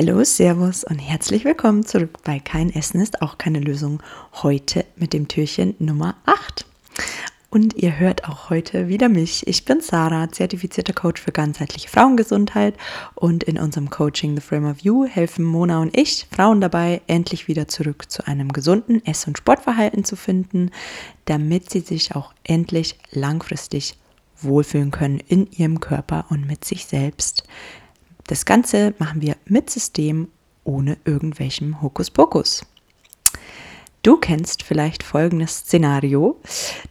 Hallo, 0.00 0.22
Servus 0.22 0.84
und 0.84 1.00
herzlich 1.00 1.44
willkommen 1.44 1.84
zurück 1.84 2.22
bei 2.22 2.38
Kein 2.38 2.72
Essen 2.72 3.00
ist 3.00 3.20
auch 3.20 3.36
keine 3.36 3.58
Lösung. 3.58 4.00
Heute 4.44 4.84
mit 4.94 5.12
dem 5.12 5.26
Türchen 5.26 5.74
Nummer 5.80 6.14
8. 6.24 6.64
Und 7.50 7.74
ihr 7.74 7.98
hört 7.98 8.28
auch 8.28 8.48
heute 8.48 8.86
wieder 8.86 9.08
mich. 9.08 9.44
Ich 9.48 9.64
bin 9.64 9.80
Sarah, 9.80 10.30
zertifizierter 10.30 10.92
Coach 10.92 11.20
für 11.20 11.32
ganzheitliche 11.32 11.88
Frauengesundheit. 11.88 12.76
Und 13.16 13.42
in 13.42 13.58
unserem 13.58 13.90
Coaching 13.90 14.36
The 14.36 14.40
Frame 14.40 14.70
of 14.70 14.78
You 14.78 15.04
helfen 15.04 15.44
Mona 15.44 15.80
und 15.80 15.98
ich 15.98 16.28
Frauen 16.30 16.60
dabei, 16.60 17.00
endlich 17.08 17.48
wieder 17.48 17.66
zurück 17.66 18.08
zu 18.08 18.24
einem 18.24 18.52
gesunden 18.52 19.04
Ess- 19.04 19.26
und 19.26 19.36
Sportverhalten 19.36 20.04
zu 20.04 20.14
finden, 20.14 20.70
damit 21.24 21.70
sie 21.70 21.80
sich 21.80 22.14
auch 22.14 22.32
endlich 22.44 23.00
langfristig 23.10 23.96
wohlfühlen 24.40 24.92
können 24.92 25.18
in 25.18 25.50
ihrem 25.50 25.80
Körper 25.80 26.26
und 26.28 26.46
mit 26.46 26.64
sich 26.64 26.86
selbst. 26.86 27.42
Das 28.28 28.44
Ganze 28.44 28.94
machen 28.98 29.22
wir 29.22 29.36
mit 29.46 29.70
System 29.70 30.28
ohne 30.62 30.98
irgendwelchem 31.04 31.80
Hokuspokus. 31.80 32.64
Du 34.02 34.18
kennst 34.18 34.62
vielleicht 34.62 35.02
folgendes 35.02 35.60
Szenario. 35.60 36.38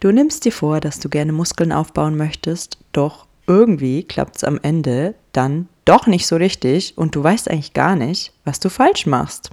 Du 0.00 0.10
nimmst 0.10 0.44
dir 0.44 0.52
vor, 0.52 0.80
dass 0.80 0.98
du 0.98 1.08
gerne 1.08 1.32
Muskeln 1.32 1.72
aufbauen 1.72 2.16
möchtest, 2.16 2.78
doch 2.92 3.26
irgendwie 3.46 4.02
klappt 4.02 4.36
es 4.36 4.44
am 4.44 4.58
Ende 4.62 5.14
dann 5.32 5.68
doch 5.84 6.08
nicht 6.08 6.26
so 6.26 6.34
richtig 6.34 6.98
und 6.98 7.14
du 7.14 7.22
weißt 7.22 7.48
eigentlich 7.48 7.72
gar 7.72 7.94
nicht, 7.94 8.32
was 8.44 8.58
du 8.58 8.68
falsch 8.68 9.06
machst. 9.06 9.50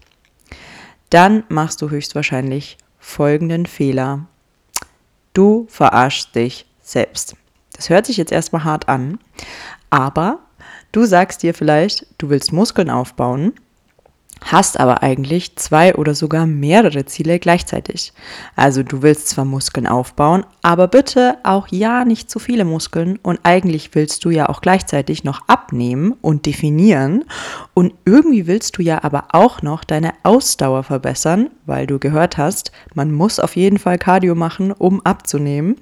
Dann 1.11 1.43
machst 1.49 1.83
du 1.83 1.91
höchstwahrscheinlich 1.91 2.77
folgenden 2.97 3.67
Fehler. 3.67 4.25
Du 5.33 5.67
verarschst 5.69 6.33
dich 6.33 6.65
selbst. 6.81 7.35
Das 7.73 7.89
hört 7.89 8.07
sich 8.07 8.17
jetzt 8.17 8.31
erstmal 8.31 8.63
hart 8.63 8.89
an, 8.89 9.19
aber 9.91 10.39
Du 10.95 11.03
sagst 11.03 11.43
dir 11.43 11.53
vielleicht, 11.53 12.07
du 12.19 12.29
willst 12.29 12.53
Muskeln 12.53 12.89
aufbauen, 12.89 13.51
hast 14.45 14.79
aber 14.79 15.03
eigentlich 15.03 15.57
zwei 15.57 15.93
oder 15.93 16.15
sogar 16.15 16.45
mehrere 16.45 17.03
Ziele 17.03 17.37
gleichzeitig. 17.37 18.13
Also 18.55 18.81
du 18.81 19.01
willst 19.01 19.27
zwar 19.27 19.43
Muskeln 19.43 19.87
aufbauen, 19.87 20.45
aber 20.61 20.87
bitte 20.87 21.35
auch 21.43 21.67
ja 21.69 22.05
nicht 22.05 22.31
zu 22.31 22.39
viele 22.39 22.63
Muskeln 22.63 23.19
und 23.21 23.41
eigentlich 23.43 23.93
willst 23.93 24.23
du 24.23 24.29
ja 24.29 24.47
auch 24.47 24.61
gleichzeitig 24.61 25.25
noch 25.25 25.41
abnehmen 25.49 26.13
und 26.21 26.45
definieren 26.45 27.25
und 27.73 27.93
irgendwie 28.05 28.47
willst 28.47 28.77
du 28.77 28.81
ja 28.81 29.03
aber 29.03 29.25
auch 29.33 29.61
noch 29.61 29.83
deine 29.83 30.13
Ausdauer 30.23 30.83
verbessern, 30.83 31.49
weil 31.65 31.87
du 31.87 31.99
gehört 31.99 32.37
hast, 32.37 32.71
man 32.93 33.11
muss 33.11 33.41
auf 33.41 33.57
jeden 33.57 33.79
Fall 33.79 33.97
Cardio 33.97 34.33
machen, 34.33 34.71
um 34.71 35.05
abzunehmen. 35.05 35.75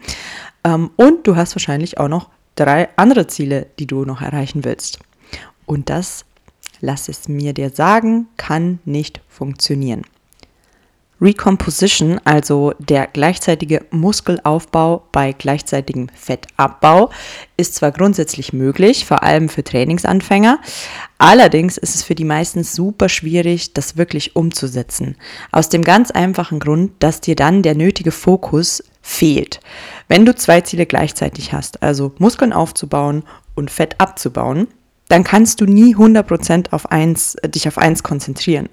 Ähm, 0.64 0.89
und 0.95 1.27
du 1.27 1.36
hast 1.36 1.55
wahrscheinlich 1.55 2.00
auch 2.00 2.08
noch 2.08 2.31
drei 2.56 2.90
andere 2.96 3.28
Ziele, 3.28 3.68
die 3.80 3.88
du 3.88 4.06
noch 4.06 4.22
erreichen 4.22 4.64
willst. 4.64 5.00
Und 5.66 5.90
das, 5.90 6.26
lass 6.82 7.10
es 7.10 7.28
mir 7.28 7.54
dir 7.54 7.70
sagen, 7.70 8.28
kann 8.38 8.80
nicht 8.86 9.22
funktionieren. 9.28 10.04
Recomposition, 11.24 12.20
also 12.26 12.74
der 12.80 13.08
gleichzeitige 13.08 13.86
Muskelaufbau 13.92 15.08
bei 15.14 15.32
gleichzeitigem 15.32 16.10
Fettabbau, 16.14 17.12
ist 17.56 17.76
zwar 17.76 17.92
grundsätzlich 17.92 18.52
möglich, 18.52 19.06
vor 19.06 19.24
allem 19.24 19.48
für 19.48 19.64
Trainingsanfänger, 19.64 20.60
allerdings 21.18 21.78
ist 21.78 21.96
es 21.96 22.04
für 22.04 22.16
die 22.16 22.26
meisten 22.26 22.66
super 22.66 23.08
schwierig, 23.08 23.74
das 23.74 23.96
wirklich 23.96 24.36
umzusetzen. 24.36 25.16
Aus 25.54 25.70
dem 25.70 25.84
ganz 25.84 26.12
einfachen 26.12 26.60
Grund, 26.60 26.92
dass 27.00 27.22
dir 27.22 27.38
dann 27.38 27.64
der 27.64 27.76
nötige 27.76 28.12
Fokus 28.12 28.84
fehlt. 29.02 29.62
Wenn 30.10 30.26
du 30.26 30.36
zwei 30.36 30.62
Ziele 30.62 30.86
gleichzeitig 30.86 31.54
hast, 31.54 31.82
also 31.82 32.14
Muskeln 32.18 32.52
aufzubauen 32.52 33.24
und 33.56 33.72
Fett 33.72 33.96
abzubauen, 34.00 34.68
dann 35.09 35.23
kannst 35.23 35.62
du 35.62 35.66
nie 35.66 35.96
100% 35.96 36.72
auf 36.72 36.92
eins, 36.92 37.36
äh, 37.36 37.50
dich 37.50 37.68
auf 37.68 37.78
eins 37.78 38.04
konzentrieren 38.04 38.70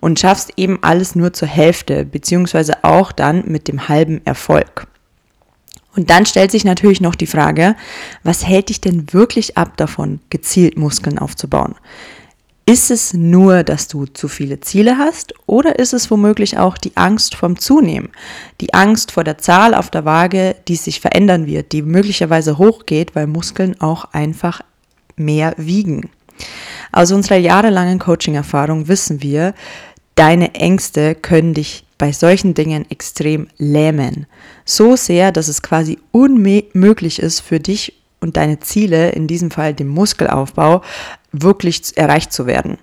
und 0.00 0.18
schaffst 0.18 0.52
eben 0.56 0.78
alles 0.82 1.14
nur 1.14 1.32
zur 1.32 1.48
Hälfte, 1.48 2.04
beziehungsweise 2.04 2.82
auch 2.84 3.12
dann 3.12 3.44
mit 3.46 3.68
dem 3.68 3.88
halben 3.88 4.20
Erfolg. 4.24 4.86
Und 5.96 6.10
dann 6.10 6.26
stellt 6.26 6.50
sich 6.50 6.64
natürlich 6.64 7.00
noch 7.00 7.14
die 7.14 7.26
Frage, 7.26 7.76
was 8.24 8.44
hält 8.44 8.68
dich 8.68 8.80
denn 8.80 9.12
wirklich 9.12 9.56
ab 9.56 9.76
davon, 9.76 10.20
gezielt 10.28 10.76
Muskeln 10.76 11.18
aufzubauen? 11.18 11.76
Ist 12.66 12.90
es 12.90 13.12
nur, 13.12 13.62
dass 13.62 13.88
du 13.88 14.06
zu 14.06 14.26
viele 14.26 14.58
Ziele 14.60 14.96
hast 14.96 15.34
oder 15.44 15.78
ist 15.78 15.92
es 15.92 16.10
womöglich 16.10 16.56
auch 16.56 16.78
die 16.78 16.96
Angst 16.96 17.34
vom 17.34 17.58
Zunehmen? 17.58 18.08
Die 18.62 18.72
Angst 18.72 19.12
vor 19.12 19.22
der 19.22 19.36
Zahl 19.36 19.74
auf 19.74 19.90
der 19.90 20.06
Waage, 20.06 20.56
die 20.66 20.76
sich 20.76 21.00
verändern 21.00 21.46
wird, 21.46 21.72
die 21.72 21.82
möglicherweise 21.82 22.56
hochgeht, 22.56 23.14
weil 23.14 23.26
Muskeln 23.26 23.78
auch 23.82 24.06
einfach 24.12 24.62
mehr 25.16 25.54
wiegen. 25.56 26.10
Aus 26.92 27.12
unserer 27.12 27.36
jahrelangen 27.36 27.98
Coaching-Erfahrung 27.98 28.88
wissen 28.88 29.22
wir, 29.22 29.54
deine 30.14 30.54
Ängste 30.54 31.14
können 31.14 31.54
dich 31.54 31.84
bei 31.98 32.12
solchen 32.12 32.54
Dingen 32.54 32.88
extrem 32.90 33.48
lähmen. 33.56 34.26
So 34.64 34.96
sehr, 34.96 35.32
dass 35.32 35.48
es 35.48 35.62
quasi 35.62 35.98
unmöglich 36.12 37.18
ist 37.18 37.40
für 37.40 37.60
dich 37.60 37.94
und 38.20 38.36
deine 38.36 38.60
Ziele, 38.60 39.10
in 39.10 39.26
diesem 39.26 39.50
Fall 39.50 39.74
dem 39.74 39.88
Muskelaufbau, 39.88 40.82
wirklich 41.32 41.96
erreicht 41.96 42.32
zu 42.32 42.46
werden. 42.46 42.78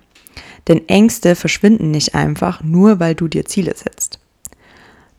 Denn 0.68 0.88
Ängste 0.88 1.34
verschwinden 1.34 1.90
nicht 1.90 2.14
einfach, 2.14 2.62
nur 2.62 3.00
weil 3.00 3.14
du 3.14 3.28
dir 3.28 3.44
Ziele 3.44 3.74
setzt. 3.76 4.18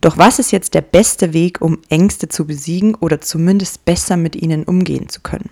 Doch 0.01 0.17
was 0.17 0.39
ist 0.39 0.51
jetzt 0.51 0.73
der 0.73 0.81
beste 0.81 1.33
Weg, 1.33 1.61
um 1.61 1.79
Ängste 1.89 2.27
zu 2.27 2.45
besiegen 2.45 2.95
oder 2.95 3.21
zumindest 3.21 3.85
besser 3.85 4.17
mit 4.17 4.35
ihnen 4.35 4.63
umgehen 4.63 5.09
zu 5.09 5.21
können? 5.21 5.49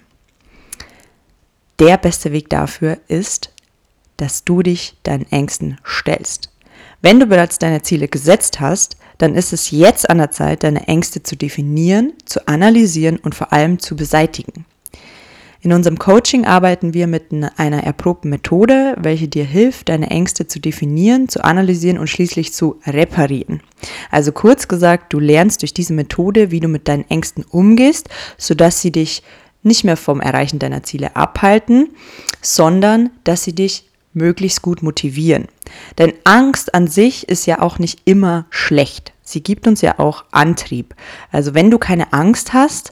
Der 1.82 1.98
beste 1.98 2.32
Weg 2.32 2.48
dafür 2.50 3.00
ist, 3.08 3.52
dass 4.18 4.44
du 4.44 4.62
dich 4.62 4.96
deinen 5.02 5.30
Ängsten 5.32 5.80
stellst. 5.84 6.52
Wenn 7.02 7.20
du 7.20 7.26
bereits 7.26 7.58
deine 7.58 7.82
Ziele 7.82 8.08
gesetzt 8.08 8.60
hast, 8.60 8.98
dann 9.18 9.34
ist 9.34 9.52
es 9.52 9.72
jetzt 9.72 10.08
an 10.08 10.20
der 10.20 10.30
Zeit, 10.30 10.64
deine 10.64 10.88
Ängste 10.88 11.24
zu 11.24 11.36
definieren, 11.36 12.14
zu 12.26 12.48
analysieren 12.48 13.18
und 13.18 13.34
vor 13.34 13.52
allem 13.52 13.80
zu 13.80 13.96
beseitigen. 13.96 14.66
In 15.64 15.74
unserem 15.74 15.98
Coaching 16.00 16.46
arbeiten 16.46 16.96
wir 16.96 17.06
mit 17.06 17.26
einer 17.58 17.84
erprobten 17.84 18.30
Methode, 18.30 18.96
welche 19.00 19.28
dir 19.28 19.44
hilft, 19.44 19.90
deine 19.90 20.10
Ängste 20.10 20.48
zu 20.48 20.60
definieren, 20.60 21.30
zu 21.30 21.44
analysieren 21.44 22.00
und 22.00 22.08
schließlich 22.08 22.54
zu 22.54 22.80
reparieren. 22.86 23.62
Also 24.10 24.32
kurz 24.32 24.68
gesagt, 24.68 25.14
du 25.14 25.20
lernst 25.20 25.62
durch 25.62 25.74
diese 25.74 25.94
Methode, 25.94 26.50
wie 26.50 26.60
du 26.60 26.68
mit 26.68 26.88
deinen 26.88 27.08
Ängsten 27.10 27.44
umgehst, 27.44 28.10
sodass 28.38 28.82
sie 28.82 28.92
dich 28.92 29.22
nicht 29.64 29.84
mehr 29.84 29.98
vom 29.98 30.22
Erreichen 30.22 30.60
deiner 30.60 30.84
Ziele 30.84 31.16
abhalten, 31.16 31.90
sondern 32.42 33.10
dass 33.24 33.44
sie 33.44 33.54
dich 33.54 33.86
möglichst 34.14 34.62
gut 34.62 34.84
motivieren. 34.84 35.48
Denn 35.98 36.14
Angst 36.24 36.74
an 36.74 36.88
sich 36.88 37.30
ist 37.30 37.46
ja 37.46 37.62
auch 37.62 37.80
nicht 37.80 38.02
immer 38.06 38.46
schlecht. 38.50 39.14
Sie 39.24 39.42
gibt 39.42 39.68
uns 39.68 39.82
ja 39.82 40.00
auch 40.00 40.26
Antrieb. 40.32 40.96
Also 41.32 41.54
wenn 41.54 41.72
du 41.72 41.78
keine 41.78 42.12
Angst 42.12 42.54
hast, 42.54 42.92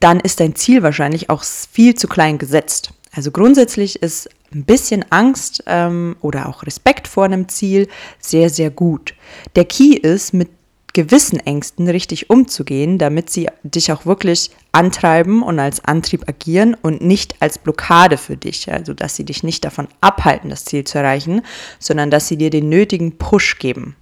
dann 0.00 0.18
ist 0.20 0.40
dein 0.40 0.56
Ziel 0.56 0.82
wahrscheinlich 0.82 1.30
auch 1.30 1.44
viel 1.44 1.94
zu 1.94 2.08
klein 2.08 2.38
gesetzt. 2.38 2.92
Also 3.14 3.30
grundsätzlich 3.30 4.02
ist 4.02 4.30
ein 4.54 4.64
bisschen 4.64 5.04
Angst 5.10 5.62
ähm, 5.66 6.16
oder 6.20 6.48
auch 6.48 6.64
Respekt 6.64 7.06
vor 7.06 7.24
einem 7.24 7.48
Ziel 7.48 7.88
sehr, 8.18 8.50
sehr 8.50 8.70
gut. 8.70 9.14
Der 9.54 9.64
Key 9.64 9.94
ist, 9.94 10.32
mit 10.32 10.48
gewissen 10.92 11.38
Ängsten 11.40 11.88
richtig 11.88 12.28
umzugehen, 12.28 12.98
damit 12.98 13.30
sie 13.30 13.48
dich 13.62 13.92
auch 13.92 14.04
wirklich 14.04 14.50
antreiben 14.72 15.42
und 15.42 15.58
als 15.58 15.84
Antrieb 15.84 16.28
agieren 16.28 16.74
und 16.74 17.00
nicht 17.00 17.36
als 17.40 17.58
Blockade 17.58 18.18
für 18.18 18.36
dich. 18.36 18.70
Also, 18.70 18.92
dass 18.92 19.16
sie 19.16 19.24
dich 19.24 19.42
nicht 19.42 19.64
davon 19.64 19.88
abhalten, 20.00 20.50
das 20.50 20.64
Ziel 20.64 20.84
zu 20.84 20.98
erreichen, 20.98 21.42
sondern 21.78 22.10
dass 22.10 22.28
sie 22.28 22.36
dir 22.36 22.50
den 22.50 22.68
nötigen 22.68 23.16
Push 23.16 23.58
geben. 23.58 23.96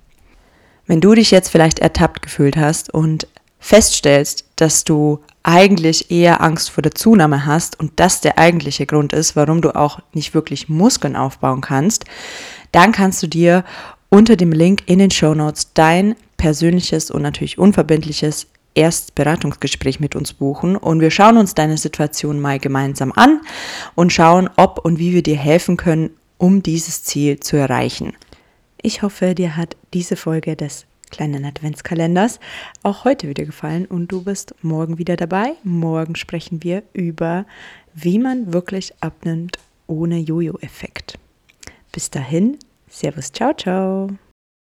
Wenn 0.86 1.00
du 1.00 1.14
dich 1.14 1.30
jetzt 1.30 1.50
vielleicht 1.50 1.78
ertappt 1.78 2.22
gefühlt 2.22 2.56
hast 2.56 2.92
und 2.92 3.28
feststellst, 3.60 4.44
dass 4.56 4.84
du 4.84 5.20
eigentlich 5.42 6.10
eher 6.10 6.40
Angst 6.40 6.70
vor 6.70 6.82
der 6.82 6.94
Zunahme 6.94 7.46
hast 7.46 7.78
und 7.78 7.92
das 7.96 8.20
der 8.20 8.38
eigentliche 8.38 8.86
Grund 8.86 9.12
ist, 9.12 9.36
warum 9.36 9.60
du 9.60 9.74
auch 9.76 10.00
nicht 10.12 10.34
wirklich 10.34 10.68
Muskeln 10.68 11.16
aufbauen 11.16 11.60
kannst, 11.60 12.04
dann 12.72 12.92
kannst 12.92 13.22
du 13.22 13.26
dir 13.26 13.65
unter 14.09 14.36
dem 14.36 14.53
Link 14.53 14.82
in 14.86 14.98
den 14.98 15.10
Show 15.10 15.34
Notes 15.34 15.72
dein 15.72 16.16
persönliches 16.41 17.10
und 17.10 17.21
natürlich 17.21 17.59
unverbindliches 17.59 18.47
Erstberatungsgespräch 18.75 20.01
mit 20.01 20.16
uns 20.16 20.33
buchen 20.33 20.75
und 20.77 21.01
wir 21.01 21.10
schauen 21.10 21.37
uns 21.37 21.54
deine 21.54 21.77
Situation 21.77 22.41
mal 22.41 22.59
gemeinsam 22.59 23.13
an 23.15 23.42
und 23.95 24.10
schauen, 24.10 24.48
ob 24.57 24.83
und 24.83 24.98
wie 24.98 25.13
wir 25.13 25.22
dir 25.22 25.37
helfen 25.37 25.77
können, 25.77 26.10
um 26.39 26.63
dieses 26.63 27.04
Ziel 27.04 27.41
zu 27.41 27.57
erreichen. 27.57 28.15
Ich 28.81 29.03
hoffe, 29.03 29.34
dir 29.34 29.57
hat 29.59 29.77
diese 29.92 30.16
Folge 30.16 30.57
des 30.57 30.87
kleinen 31.10 31.45
Adventskalenders 31.45 32.41
auch 32.83 33.04
heute 33.04 33.28
wieder 33.28 33.45
gefallen 33.45 33.84
und 33.84 34.09
du 34.10 34.22
bist 34.22 34.54
morgen 34.63 34.97
wieder 34.97 35.16
dabei. 35.16 35.53
Morgen 35.63 36.16
sprechen 36.16 36.63
wir 36.63 36.83
über, 36.95 37.45
wie 37.92 38.19
man 38.19 38.54
wirklich 38.54 38.95
abnimmt 39.01 39.59
ohne 39.89 40.19
Jojo-Effekt. 40.19 41.19
Bis 41.92 42.09
dahin, 42.09 42.57
Servus, 42.89 43.31
ciao, 43.31 43.53
ciao. 43.53 44.09